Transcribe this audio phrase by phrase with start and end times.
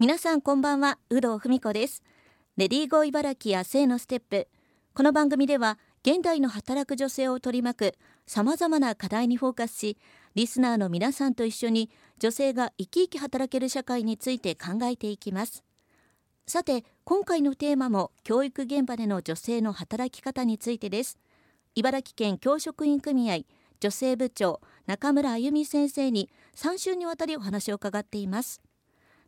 [0.00, 2.04] 皆さんこんばんは有働文子です。
[2.56, 4.46] レディーゴー茨城や性のステップ。
[4.94, 9.98] この番組では現代の働く女性を取り巻くさまざまな課題にフォーカスし
[10.36, 11.90] リスナーの皆さんと一緒に
[12.20, 15.64] 女性が生き生き働ける社会について考えていきます。
[16.46, 21.18] さて今回のテーマも教育現場での女性の働き方についてです。
[21.74, 23.38] 茨城県教職員組合
[23.80, 28.62] 女性部長中村あゆみ先生に3週にわたりお話を伺っています。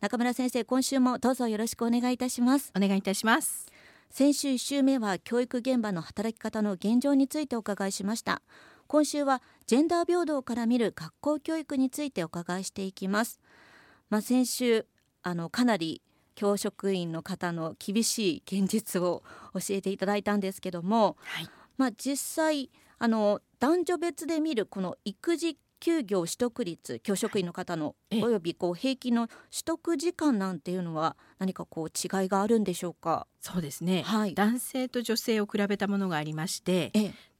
[0.00, 2.70] 中村先生今週もどうぞよろしくお願いいたします。
[2.76, 3.66] お願いいたします。
[4.10, 8.42] 先週1週目は教育現場の働き方の現状についてお伺いしました。
[8.88, 13.40] 今週はジェンダー平等から見る学校教育についてお伺いしていきます。
[14.10, 14.86] まあ、先週
[15.22, 16.02] あのかなり
[16.34, 19.22] 教職員の方の厳しい現実を
[19.54, 33.28] 教えていただいたんですけども、はい、まあ、実際あの男女別で見るこの育児休業取得率教職員の方のおよびこう平均の取得時間なんていうのは何かこう違いがあるんでしょうか？
[33.40, 36.90] そうですね、はい、男性と女性を比べたものがありまして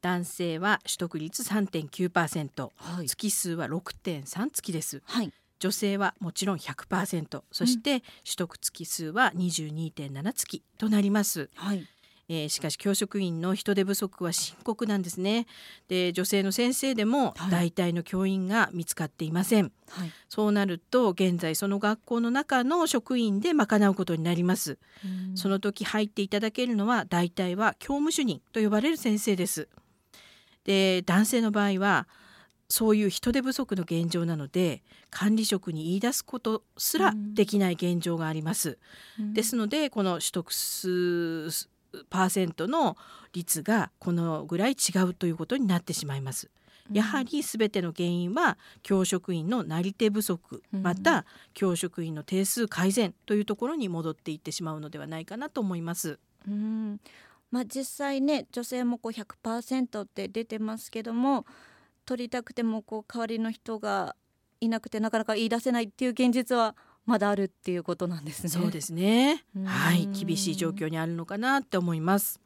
[0.00, 11.84] 男性は取得率3.9%、はい、月数は6.3月です、はい、女性はもちろん100%そして取得月数は22.7月となります、はい
[12.28, 15.46] えー、しかし教職員の人手不足は深刻なんですね。
[15.88, 24.78] で女性の先生でも大体の教員が見つかっていません、はい、そうなると現在その学校の中の職員で賄うことになります。
[25.34, 29.68] その時入っていただけるのは大体は教務主任と呼ばれる先生です。
[30.64, 32.08] で男性の場合は
[32.68, 38.78] そういう人手不足の現状なので管理職に言い出すことすらできない現状があります。
[39.20, 41.68] うん、ですのでこの取得す
[42.10, 42.96] パーセントの
[43.32, 46.50] 率がこのぐらい違うということになってしまいます。
[46.92, 56.18] やはり全ての原因は教職員のなり手不足また教職員の定数改善というところに戻っていってしまうのではないかなと思います。
[56.46, 57.00] うん
[57.50, 61.46] まあ、実際ね女性もこう100%って出てますけども
[62.04, 64.14] 取りたくてもこう代わりの人が
[64.60, 68.48] いなくてなかなか言い出せないっていう現実はまだあるっていうことなんですね。
[68.50, 69.44] そうですね。
[69.64, 72.40] はい、厳しい状況にあるのかなって思います。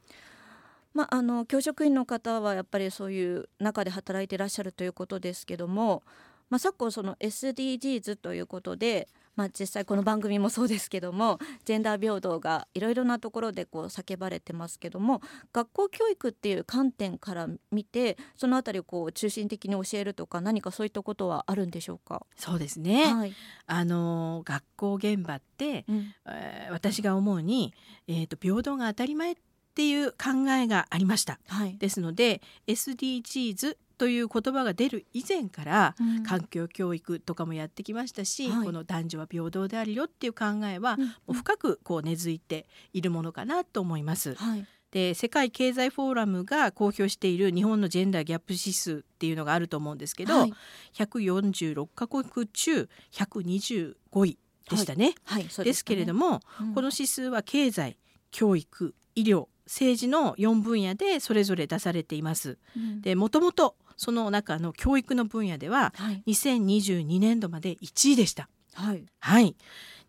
[0.93, 6.03] まあ、あの教職員の方はやっぱりそういう中で働いていらっしゃるということですけども、
[6.49, 15.21] まあ、昨今その SDGs ということでまあ、実際この番組もそうですけどもジェンダー平等がいろいろなところでこう叫ばれてますけども
[15.53, 22.25] 学校教育っていう観点から見てそのあたりをこう中心的に教えるとか何かそういったことはあるんでしょうか？
[22.35, 23.33] そうですね、はい、
[23.67, 27.73] あの学校現場って、うん、えー、私が思うに、
[28.07, 29.35] えーと、平等が当たり前っ
[29.73, 31.39] ていう考えがありました。
[31.47, 35.95] はい、ですので SDGs という言葉が出る以前から、
[36.27, 44.33] 環境教育とかもやってきましたし、この男女は平等であるよっていう考えは、もう深くこう根付いているものかなと思います。
[44.33, 44.65] はい。
[44.89, 50.53] で世界経済フォーラムが公表している日本のジェンダーギャップ指数っていうのがあると思うんですけど、はい、
[50.95, 53.95] 146カ国中125
[54.25, 55.13] 位でしたね。
[55.25, 55.43] はい。
[55.43, 57.97] はい、ですけれども、うん、この指数は経済
[58.31, 62.57] 教育医療政治の4分野でそれぞれ出されています。
[62.75, 68.49] うん、でもともとその中の教育の分野では、はい、2022年度まで1位でした。
[68.73, 69.55] はい、はい、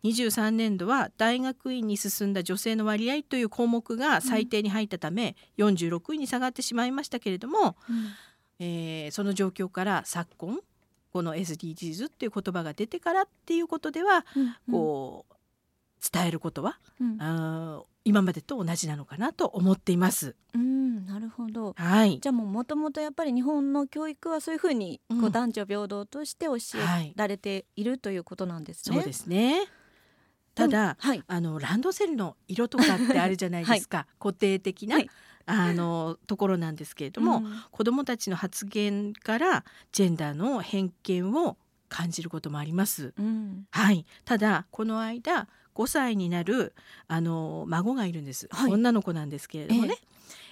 [0.02, 8.06] 23年度は大学院に進んだ女性の割合という項目が最低に入ったため、うん、46位に下がってしまいましたけれども、うん、
[8.60, 10.60] えー、その状況から昨今
[11.12, 15.34] この SDGs っていう言葉が出てからっていうことでは、うんうん、こう
[16.10, 20.34] 伝えることは、うん、あ今までと同じなのかなと思っています。
[20.54, 28.96] うんなるほど、はい、じゃあもうもともとやっぱり日本の教育はそういうふうにこう男女平等として教えられているということなんですね。
[28.96, 29.66] そうですね。
[30.54, 35.10] ただ、はい、あのランドセルの色とかってあるじゃないですか、はい、固定的な、はい、
[35.46, 41.56] あのところなんですけれども、うん、子どもたちの発言からジェンダーの偏見を
[41.88, 43.14] 感じることもあります。
[43.18, 46.74] うん、はい、ただこの間5歳になる
[47.08, 49.96] あの孫がいるんです、はい、女の子なんですけれどもね、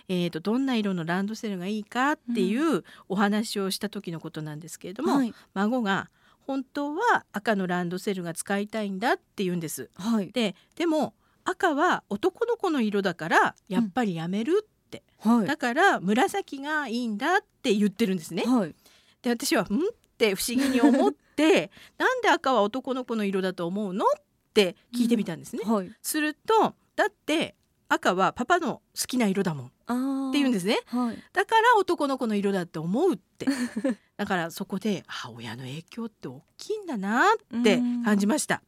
[0.08, 6.10] えー、えーとどんな色のランドセルがいいかっていうお話をした時のことなんですけれども、はい、孫が
[6.46, 9.88] 本当は赤のランドセルが使いたいんだって言うんです。
[9.94, 11.14] はい、ででも
[11.44, 15.38] 赤は男の子の色だからやっぱりやめるって、うん。
[15.38, 18.44] はい、だから紫がいいんだって言ってるんですね。
[18.44, 18.74] はい、
[19.22, 19.78] で私は「ん?」っ
[20.18, 24.08] て不思議に思って「なんで赤は男の子の色だと思うの?」っ
[24.50, 25.62] って聞いてみたんですね。
[25.64, 25.72] うん。
[25.72, 27.54] はい、するとだって
[27.88, 33.46] 赤はパパの好きな色だもんって言うんですね、はい、だから男の子の色だって思うって。
[34.16, 38.62] だからそこであ親の影響って大きいんだなって感じました。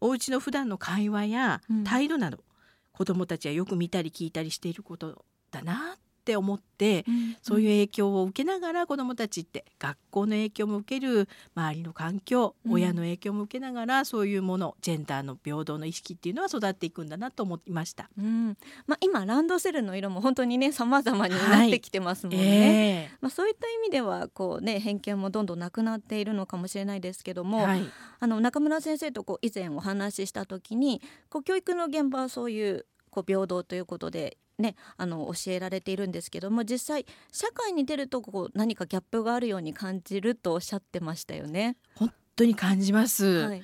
[0.00, 2.44] お家の普段の会話や態度など、うん、
[2.92, 18.10] 子どもたちはよく見たり聞いたりしていることだなって思って、うん、そういう影響を受けながら子どもたちって学校の影響も受ける周りの環境、うん、親の影響も受けながらそういうものジェンダーの平等の意識っていうのは育っていくんだなと思いました。
[18.18, 18.56] うん。
[18.86, 22.38] まあ、今ランドセルの色も本当にね様々になってきてますもんね。
[22.38, 22.48] はい。
[22.48, 27.82] えー、まあ、そういった意味ではこう、ね、偏見もどんどんなくなっているのかもしれないですけども、はい、
[28.18, 41.76] あの中村先生とこう以前お話しした時にこう教育の現場はそういうこう平等ということでね、あの教えられているんですけども実際社会に出るとこう何かギャップがあるように感じるとおっしゃってましたよね。
[41.94, 43.62] 本当に感じます、はい、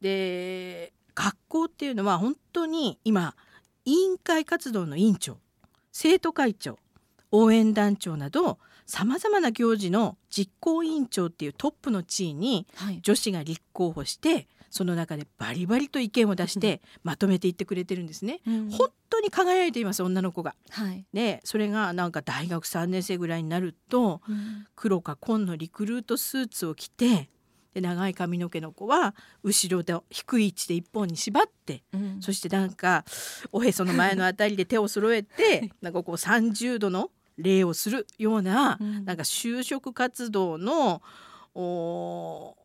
[0.00, 3.34] で学校っていうのは本当に今
[3.84, 5.38] 委員会活動の委員長
[5.92, 6.78] 生徒会長
[7.30, 12.66] 応援団長などさまざまな行事の実行委員長っていうトップの地位に
[13.02, 18.40] 女子が立候補して、その中でバリバリと意見を出してまとめていってくれてるんですね。
[18.44, 20.56] うん、本当に輝いています女の子が。
[20.70, 27.30] はい、でそれがなんか大学3年生ぐらいになると、うん、黒か紺のリクルートスーツを着て
[27.72, 33.04] で長い髪の毛の子は後ろで低い位置で一本に縛って、うん、そしてなんか
[33.52, 41.00] おへその前のあたりで手を揃えてなんかこう30度の礼をするような、うん、なんか就職活動の
[41.54, 42.56] お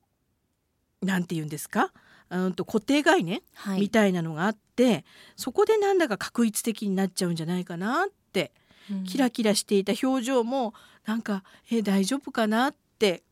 [1.01, 1.92] なんて言うんですか？
[2.30, 5.04] うんと固定概念、はい、みたいなのがあって
[5.36, 8.51] そこでなんだか確一的になっちゃうんじゃないかなって、
[8.92, 10.75] うん、キラキラしていた表情も
[11.06, 13.24] なんか「え大丈夫かな?」って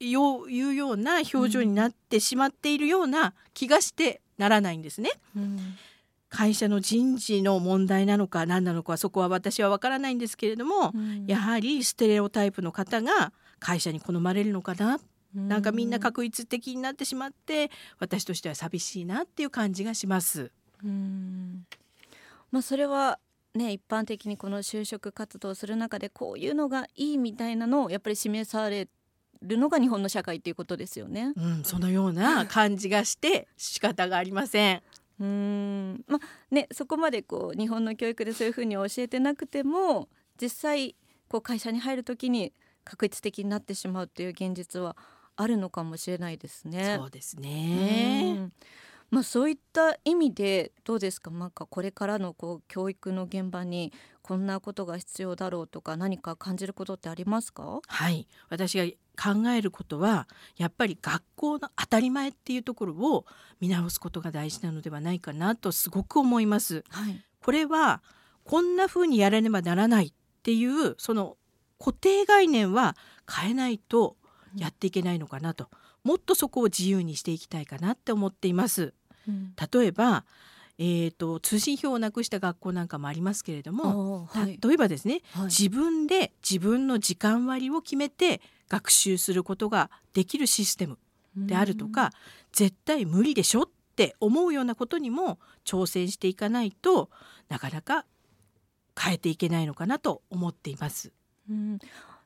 [0.00, 5.12] いうような表情になってしまっているような気がしてならないんですね。
[5.36, 5.58] うん。
[6.28, 14.98] 会社の人事の問題なのか何なのかそこは私は分からないんですけれども、うん、やはりステレオタイプの方が会社に好まれるのかな
[15.34, 20.50] なんかみんな確一的になってしまって私としては寂しいなっていう感じがします。
[20.84, 21.66] うん
[22.50, 23.18] まあ、それは
[23.54, 28.88] ね、一般的にこの就職活動をする中でこういうのがいいみたいなのをやっぱり示され
[29.42, 31.32] るのが日本の社会っていうことですよね。
[31.36, 34.82] うん、そのような感じがして仕方がありません。
[35.20, 40.08] うんまあね、そこまでこう日本の教育でそういうふうに教えてなくても
[40.40, 40.96] 実際
[41.28, 42.52] こう会社に入る時に
[42.84, 44.96] 確一的になってしまうっていう現実は
[45.36, 46.96] あるのかもしれないですね。
[46.98, 48.50] そうですね。
[49.10, 51.30] まあ、そういった意味でどうですか？
[51.30, 53.92] なんかこれからのこう教育の現場に
[54.22, 57.80] こんなことが必要だろうとか何か感じることってありますか？
[57.86, 58.86] はい私が
[59.22, 60.26] 考えることは
[60.56, 63.26] やっぱり学校の当たり前っていうところを
[63.60, 66.82] 見直すことが大事なのではないかなとすごく思います。
[66.88, 68.02] はい、これは
[68.44, 70.12] こんな風にやらねばならないっ
[70.42, 71.36] ていうその
[71.78, 72.96] 固定概念は
[73.30, 74.16] 変えないと
[74.56, 75.68] やっていけないのかなと、
[76.04, 78.94] もっとそこを自由にしていきたいかなって思っています。
[79.28, 80.24] うん、例えば
[80.78, 90.98] えーと、通信表をなくした学校なんかもありますけれども、はい、例えばですね、はい、自分で自分の時間割を決めて学習することができるシステム
[91.36, 92.10] であるとか
[92.52, 97.10] 絶対無理でしょって思うようなことにも挑戦していかないと
[97.48, 98.06] なかなか
[98.98, 101.12] 変えていけないのかなと思っています。
[101.50, 101.78] うん、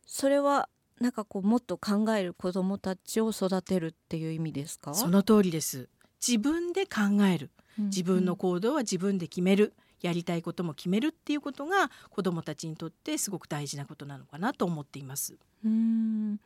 [0.06, 0.68] それは
[1.00, 4.94] なんかこうもっと考える子どもたちを育てるっていう意味ですか？
[4.94, 5.88] その通りです。
[6.26, 7.50] 自分で考える。
[7.78, 15.36] 自分の行動は自分で決める、やりたいことも決めるっていうことが子どもたちにとってすごく大事なことなのかなと思っています。
[15.64, 16.38] うん。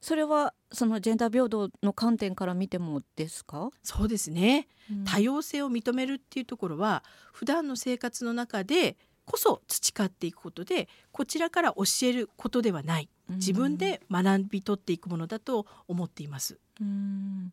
[0.00, 3.70] それはそのジェンダー平等の観点から見てもですか？
[3.84, 4.66] そうですね、
[5.04, 13.08] 多様性を認めるっていうところは普段の生活の中でこそ培っていくことでこちらから教えることではない。
[13.30, 16.58] 自分で学び取っていくものだと思っています。
[16.80, 17.52] うん。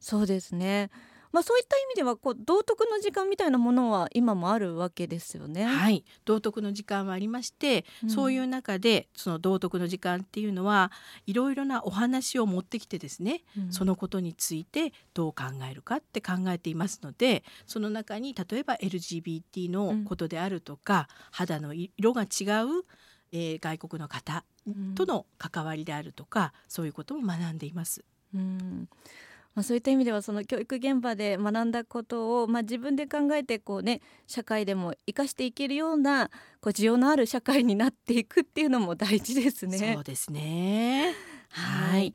[0.00, 0.90] そうですね
[1.36, 5.66] まあ、そういった意味ではこう道徳の時間みたいなものは今もあるわけですよね。
[5.66, 6.02] はい。
[6.24, 10.90] 道徳の時間はありまして、うん、そういう中でその道徳の時間っていうのは
[11.26, 22.28] いろいろなお話を持ってきてですね、うん、そのことについてどう考えるかって考えていますのでその中に例えば LGBT のことであるとか、うん、肌の色が違う、
[23.32, 24.42] えー、外国の方
[24.94, 28.02] との関わりであるとか、そういうことも学んでいます。
[28.34, 28.88] うん
[29.56, 36.28] まあ、そういった意味ではその教育現場で学んだことを、まあ、自分で考えてこう、ね、社会でも生かしていけるような
[36.60, 39.94] こう需要のある社会になっていくっていうのも大事ですね。
[39.94, 41.14] そうですね。
[41.48, 42.14] はい。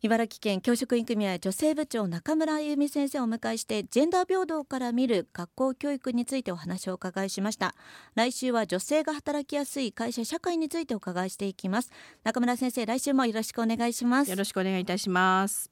[0.00, 7.74] 茨城県教職員組合女性部長中村あゆみ先生をお迎えしてジェンダー平等から見る学校教育についてお話をお伺いしました。
[8.14, 11.90] 来週は女性が働きやすい会社社会についてお伺いしていきます。
[12.24, 14.30] 中村先生来週もよろしくお願いします。
[14.30, 15.71] よろしくお願いいたします